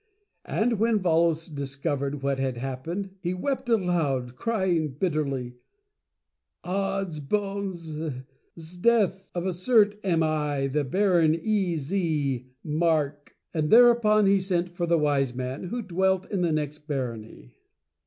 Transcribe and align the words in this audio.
And 0.47 0.79
when 0.79 0.97
Volos 0.99 1.45
discovered 1.47 2.23
what 2.23 2.39
had 2.39 2.57
happened 2.57 3.11
he 3.19 3.35
wept 3.35 3.69
aloud, 3.69 4.35
crying 4.35 4.93
bitterly, 4.95 5.57
"Odds 6.63 7.19
bones; 7.19 7.93
S'death— 8.57 9.21
of 9.35 9.45
a 9.45 9.49
cert 9.51 9.99
am 10.03 10.23
I 10.23 10.65
the 10.65 10.83
Baron 10.83 11.35
E. 11.35 11.75
Z. 11.77 12.47
Mark." 12.63 13.37
82 13.53 13.53
Mental 13.53 13.53
Fascination 13.53 13.63
And 13.63 13.69
thereupon 14.17 14.25
he 14.25 14.39
sent 14.39 14.69
for 14.75 14.87
the 14.87 14.97
Wise 14.97 15.35
Man 15.35 15.65
who 15.65 15.83
dwelt 15.83 16.31
in 16.31 16.41
the 16.41 16.51
next 16.51 16.87
barony. 16.87 17.51